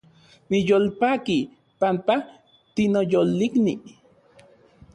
Niyolpaki 0.49 1.37
panpa 1.79 2.15
tinoyolikni 2.75 3.73